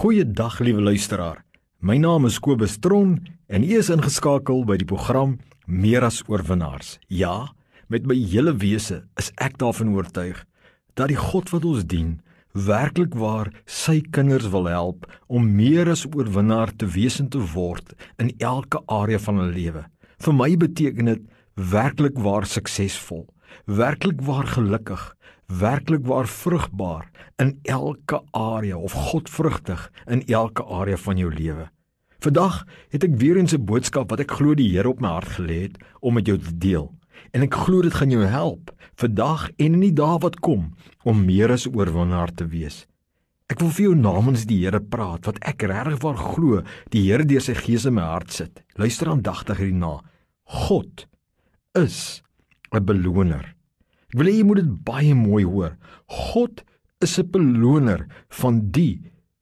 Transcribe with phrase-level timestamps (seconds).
[0.00, 1.42] Goeiedag liewe luisteraar.
[1.84, 3.18] My naam is Kobus Tron
[3.52, 5.34] en u is ingeskakel by die program
[5.68, 6.94] Meer as oorwinnaars.
[7.12, 7.50] Ja,
[7.92, 10.40] met my hele wese is ek daarvan oortuig
[10.96, 12.14] dat die God wat ons dien
[12.56, 17.92] werklik waar sy kinders wil help om meer as oorwinnaar te wees en te word
[18.16, 19.84] in elke area van hulle lewe.
[20.16, 21.28] Vir my beteken dit
[21.76, 23.26] werklik waar suksesvol,
[23.64, 25.16] werklik waar gelukkig,
[25.46, 31.70] werklik waar vrugbaar in elke area of godvrugtig in elke area van jou lewe.
[32.20, 35.38] Vandag het ek weer 'n se boodskap wat ek glo die Here op my hart
[35.38, 36.94] gelê het om met jou te deel.
[37.32, 40.74] En ek glo dit gaan jou help vandag en in die dae wat kom
[41.04, 42.86] om meer as oorwinnaar te wees.
[43.50, 47.24] Ek wil vir jou namens die Here praat wat ek regtig waar glo die Here
[47.24, 48.62] deur sy gees in my hart sit.
[48.76, 50.00] Luister aandagtig hierna.
[50.44, 51.06] God
[51.74, 52.22] is
[52.72, 53.54] 'n beloner.
[54.10, 55.76] Ek wil hê jy moet dit baie mooi hoor.
[56.06, 56.62] God
[57.00, 59.00] is 'n beloner van die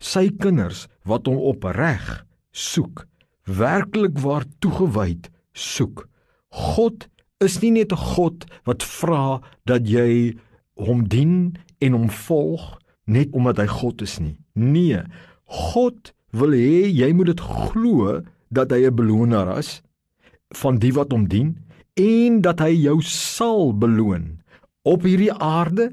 [0.00, 3.06] sy kinders wat hom opreg soek,
[3.44, 6.08] werklik waar toegewyd soek.
[6.50, 7.08] God
[7.40, 10.36] is nie net 'n God wat vra dat jy
[10.76, 14.36] hom dien en hom volg net omdat hy God is nie.
[14.54, 15.02] Nee,
[15.44, 19.82] God wil hê jy moet dit glo dat hy 'n beloner is
[20.62, 21.56] van die wat hom dien
[22.00, 24.38] en dat hy jou sal beloon
[24.88, 25.90] op hierdie aarde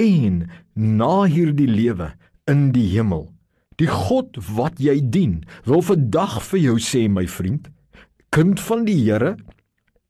[0.00, 2.12] en na hierdie lewe
[2.50, 3.28] in die hemel.
[3.80, 7.68] Die God wat jy dien, wil vandag vir jou sê my vriend,
[8.32, 9.36] kind van die Here,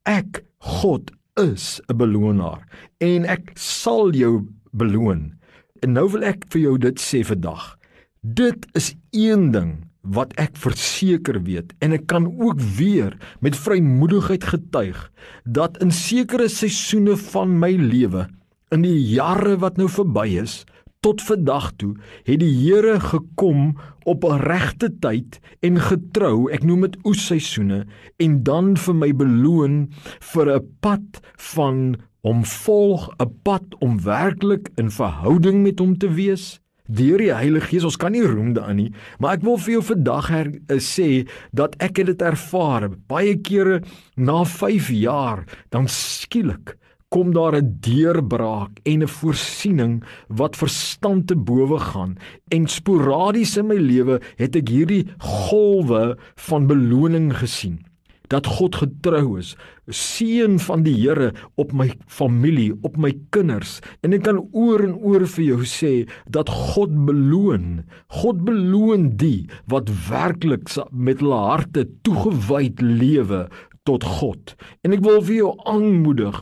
[0.06, 0.42] ek
[0.82, 2.66] God is 'n belonaar
[3.00, 5.34] en ek sal jou beloon.
[5.82, 7.78] En nou wil ek vir jou dit sê vandag.
[8.22, 14.45] Dit is een ding wat ek verseker weet en ek kan ook weer met vrymoedigheid
[14.45, 14.98] getuig
[15.45, 18.27] dat in sekere seisoene van my lewe
[18.75, 20.62] in die jare wat nou verby is
[21.03, 21.95] tot vandag toe
[22.27, 27.86] het die Here gekom op 'n regte tyd en getrou ek noem dit oesseisoene
[28.19, 31.20] en dan vir my beloon vir 'n pad
[31.55, 37.32] van om volg 'n pad om werklik in verhouding met hom te wees deur die
[37.34, 37.84] Heilige Gees.
[37.84, 41.26] Ons kan nie roem daarin nie, maar ek wil vir jou vandag her, uh, sê
[41.52, 43.82] dat ek dit ervaar baie kere
[44.16, 46.76] na 5 jaar dan skielik
[47.12, 52.16] kom daar 'n deurbraak en 'n voorsiening wat verstand te bowe gaan
[52.48, 56.16] en sporadies in my lewe het ek hierdie golwe
[56.48, 57.92] van beloning gesien
[58.32, 59.52] dat God getrou is,
[59.92, 63.80] seën van die Here op my familie, op my kinders.
[64.02, 65.92] En ek kan oor en oor vir jou sê
[66.32, 67.82] dat God beloon.
[68.22, 73.46] God beloon die wat werklik met hulle harte toegewyd lewe
[73.88, 74.56] tot God.
[74.86, 76.40] En ek wil vir jou aanmoedig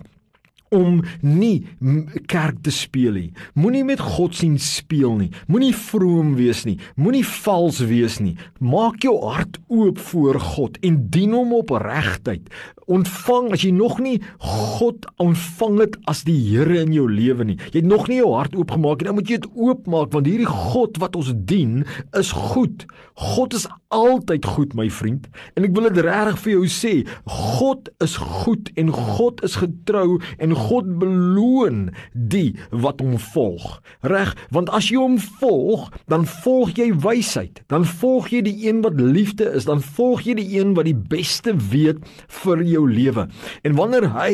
[0.71, 1.67] om nie
[2.31, 3.31] kerk te speel nie.
[3.59, 5.31] Moenie met God sien speel nie.
[5.51, 6.79] Moenie vroom wees nie.
[6.97, 8.37] Moenie vals wees nie.
[8.63, 12.47] Maak jou hart oop voor God en dien hom op regtheid.
[12.91, 17.59] Ontvang as jy nog nie God ontvang het as die Here in jou lewe nie.
[17.71, 19.11] Jy het nog nie jou hart oopgemaak nie.
[19.11, 21.85] Dan moet jy dit oopmaak want hierdie God wat ons dien
[22.19, 22.87] is goed.
[23.35, 25.27] God is altyd goed, my vriend.
[25.59, 26.93] En ek wil dit regtig vir jou sê,
[27.27, 33.81] God is goed en God is getrou en God beloon die wat hom volg.
[34.07, 37.63] Reg, want as jy hom volg, dan volg jy wysheid.
[37.73, 40.97] Dan volg jy die een wat liefde is, dan volg jy die een wat die
[40.97, 41.99] beste weet
[42.43, 43.27] vir jou lewe.
[43.67, 44.33] En wanneer hy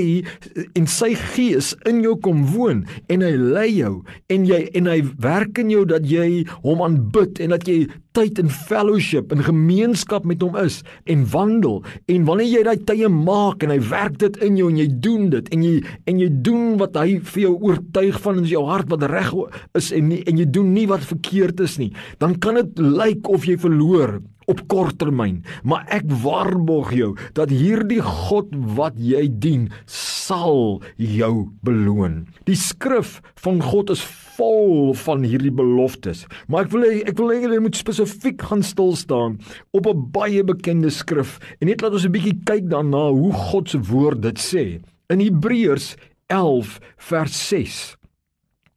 [0.76, 3.94] en sy gees in jou kom woon en hy lei jou
[4.32, 7.86] en jy en hy werk in jou dat jy hom aanbid en dat jy
[8.16, 11.82] tyd in fellowship en gemeenskap met hom is en wandel.
[12.10, 15.28] En wanneer jy daai tye maak en hy werk dit in jou en jy doen
[15.34, 15.74] dit en jy
[16.08, 19.32] en jy doen wat hy vir jou oortuig van in jou hart wat reg
[19.76, 21.90] is en nie, en jy doen nie wat verkeerd is nie
[22.22, 27.50] dan kan dit lyk of jy verloor op kort termyn maar ek waarborg jou dat
[27.50, 31.34] hierdie God wat jy dien sal jou
[31.66, 34.04] beloon die skrif van God is
[34.36, 36.24] vol van hierdie beloftes.
[36.48, 39.38] Maar ek wil ek wil hê jy moet spesifiek gaan stil staan
[39.76, 43.68] op 'n baie bekende skrif en net laat ons 'n bietjie kyk daarna hoe God
[43.70, 44.80] se woord dit sê.
[45.08, 45.96] In Hebreërs
[46.28, 47.96] 11 vers 6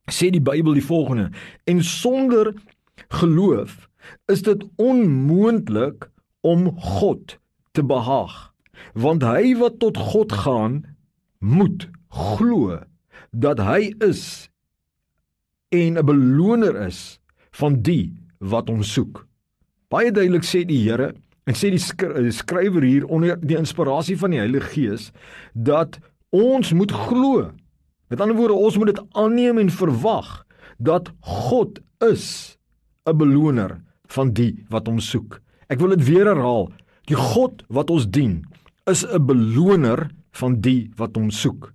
[0.10, 1.32] sê die Bybel die volgende:
[1.66, 2.54] En sonder
[3.08, 3.90] geloof
[4.32, 6.10] is dit onmoontlik
[6.42, 7.38] om God
[7.72, 8.54] te behaag,
[8.94, 10.84] want hy wat tot God gaan,
[11.40, 12.80] moet glo
[13.32, 14.50] dat hy is
[15.70, 17.20] en 'n beloner is
[17.52, 19.28] van die wat hom soek.
[19.90, 21.14] Baie duidelik sê die Here
[21.46, 25.12] en sê die skrywer hier onder die inspirasie van die Heilige Gees
[25.54, 26.00] dat
[26.30, 27.52] ons moet glo.
[28.10, 30.46] Met ander woorde, ons moet dit aanneem en verwag
[30.78, 32.58] dat God is
[33.08, 33.80] 'n beloner
[34.16, 35.40] van die wat hom soek.
[35.70, 36.72] Ek wil dit weer herhaal.
[37.10, 38.46] Die God wat ons dien,
[38.86, 41.74] is 'n beloner van die wat hom soek.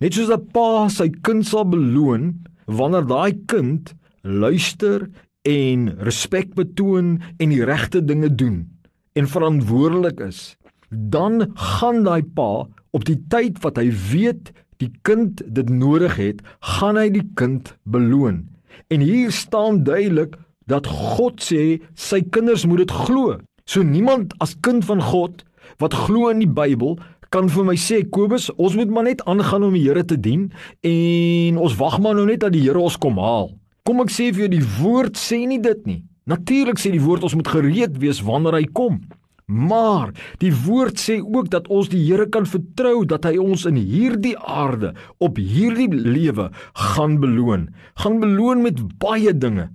[0.00, 5.08] Net soos 'n pa sy kind sal beloon wanneer daai kind luister
[5.42, 8.68] en respek betoon en die regte dinge doen
[9.12, 10.56] en verantwoordelik is,
[10.88, 16.40] dan gaan daai pa op die tyd wat hy weet die kind dit nodig het,
[16.60, 18.48] gaan hy die kind beloon.
[18.88, 20.36] En hier staan duidelik
[20.70, 23.38] dat God sê sy kinders moet dit glo.
[23.66, 25.44] So niemand as kind van God
[25.82, 26.98] wat glo in die Bybel
[27.30, 30.48] kan vir my sê Kobus, ons moet maar net aangaan om die Here te dien
[30.86, 33.52] en ons wag maar nou net dat die Here ons kom haal.
[33.86, 36.02] Kom ek sê vir jou die woord sê nie dit nie.
[36.30, 39.00] Natuurlik sê die woord ons moet gereed wees wanneer hy kom.
[39.50, 43.78] Maar die woord sê ook dat ons die Here kan vertrou dat hy ons in
[43.78, 46.50] hierdie aarde op hierdie lewe
[46.90, 47.70] gaan beloon.
[47.98, 49.70] Gaan beloon met baie dinge.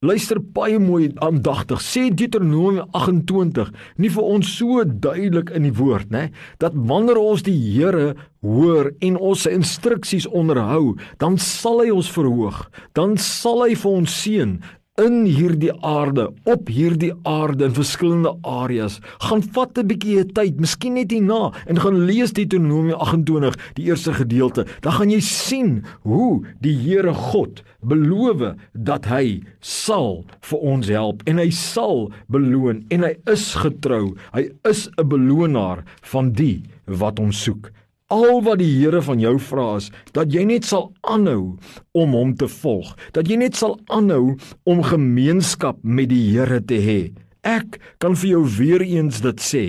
[0.00, 1.82] Luister baie mooi aandagtig.
[1.84, 3.66] Sê Deuteronomium 28
[4.00, 8.88] nie vir ons so duidelik in die woord, né, dat wanneer ons die Here hoor
[9.04, 12.62] en ons se instruksies onderhou, dan sal hy ons verhoog.
[12.96, 14.56] Dan sal hy vir ons seën
[15.00, 18.98] in hierdie aarde, op hierdie aarde in verskillende areas.
[19.24, 24.12] Gaan vat 'n bietjie tyd, miskien net hierna en gaan lees Deuteronomium 28, die eerste
[24.12, 24.66] gedeelte.
[24.80, 31.22] Dan gaan jy sien hoe die Here God beloof dat hy sal vir ons help
[31.28, 34.16] en hy sal beloon en hy is getrou.
[34.32, 37.70] Hy is 'n belonaar van die wat hom soek.
[38.10, 39.84] Al wat die Here van jou vra is
[40.16, 41.54] dat jy net sal aanhou
[41.94, 44.34] om hom te volg, dat jy net sal aanhou
[44.66, 47.00] om gemeenskap met die Here te hê.
[47.46, 49.64] Ek kan vir jou weer eens dit sê.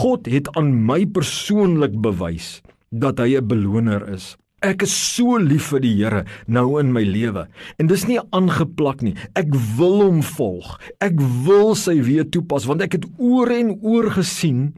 [0.00, 4.38] God het aan my persoonlik bewys dat hy 'n beloner is.
[4.64, 7.46] Ek is so lief vir die Here nou in my lewe.
[7.78, 9.14] En dis nie aangeplak nie.
[9.36, 10.80] Ek wil hom volg.
[11.00, 14.72] Ek wil sy weë toepas want ek het oor en oor gesien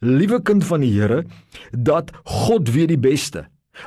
[0.00, 1.24] liewe kind van die Here,
[1.72, 3.46] dat God weet die beste.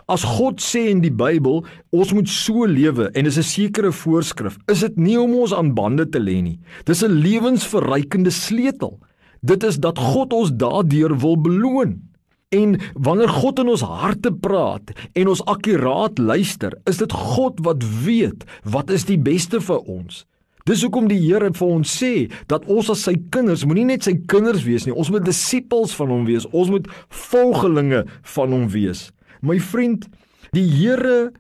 [0.10, 1.62] As God sê in die Bybel,
[1.94, 5.74] ons moet so lewe en dis 'n sekere voorskrif, is dit nie om ons aan
[5.74, 6.60] bande te lê nie.
[6.86, 9.00] Dis 'n lewensverrykende sleutel.
[9.42, 12.02] Dit is dat God ons daardeur wil beloon.
[12.50, 17.84] En wanneer God in ons harte praat en ons akkuraat luister, is dit God wat
[18.06, 20.26] weet wat is die beste vir ons.
[20.64, 24.14] Dis hoekom die Here vir ons sê dat ons as sy kinders moenie net sy
[24.32, 26.48] kinders wees nie, ons moet disippels van hom wees.
[26.56, 28.06] Ons moet volgelinge
[28.36, 29.10] van hom wees.
[29.44, 30.08] My vriend,
[30.56, 31.34] die Here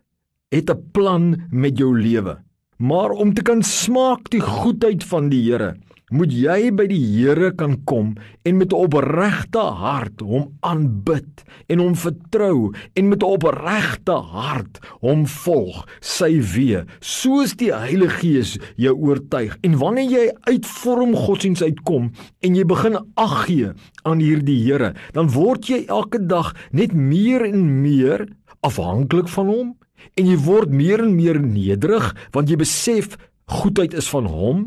[0.51, 2.37] het 'n plan met jou lewe.
[2.77, 5.75] Maar om te kan smaak die goedheid van die Here,
[6.13, 8.13] moet jy by die Here kan kom
[8.45, 14.80] en met 'n opregte hart hom aanbid en hom vertrou en met 'n opregte hart
[15.01, 19.57] hom volg sy weë soos die Heilige Gees jou oortuig.
[19.63, 22.12] En wanneer jy uit vorm godsdiens uitkom
[22.42, 23.71] en jy begin ag gee
[24.04, 28.27] aan hierdie Here dan word jy elke dag net meer en meer
[28.62, 29.75] afhanklik van hom
[30.19, 33.18] en jy word meer en meer nederig want jy besef
[33.51, 34.63] goedheid is van hom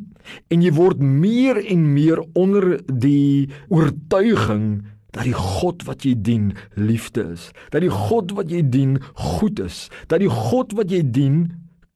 [0.52, 4.84] en jy word meer en meer onder die oortuiging
[5.16, 7.48] dat die God wat jy dien liefde is.
[7.72, 9.86] Dat die God wat jy dien goed is.
[10.10, 11.38] Dat die God wat jy dien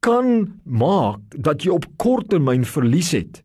[0.00, 3.44] kan maak dat jy op kort termyn verlies het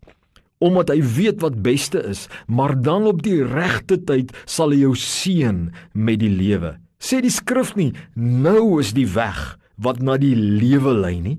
[0.64, 2.24] omdat hy weet wat beste is.
[2.48, 6.78] Maar dan op die regte tyd sal hy jou seën met die lewe.
[6.98, 11.36] Sê die skrif nie nou is die weg wat na die lewe lei nie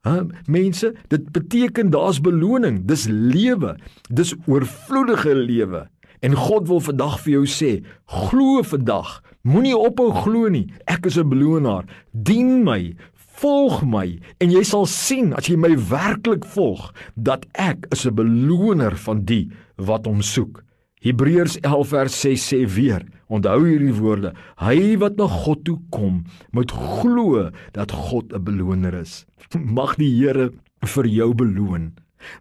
[0.00, 3.74] Ha, mense, dit beteken daar's beloning, dis lewe,
[4.08, 5.82] dis oorvloedige lewe.
[6.24, 7.72] En God wil vandag vir jou sê,
[8.08, 10.72] glo vandag, moenie ophou glo nie.
[10.86, 11.84] Ek is 'n belonaar.
[12.12, 12.94] Dien my,
[13.40, 18.14] volg my en jy sal sien as jy my werklik volg dat ek is 'n
[18.14, 20.64] beloner van die wat hom soek.
[21.00, 26.24] Hebreërs 11 vers 6 sê weer, onthou hierdie woorde, hy wat na God toe kom,
[26.52, 29.24] moet glo dat God 'n beloner is.
[29.78, 30.50] Mag die Here
[30.84, 31.92] vir jou beloon.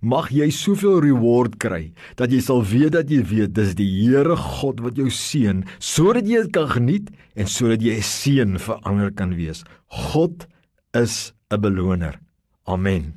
[0.02, 4.36] Mag jy soveel reward kry dat jy sal weet dat jy weet dis die Here
[4.36, 7.08] God wat jou seën sodat jy dit kan geniet
[7.40, 9.64] en sodat jy 'n seën vir ander kan wees.
[9.88, 10.48] God
[10.94, 12.20] is 'n beloner.
[12.68, 13.16] Amen.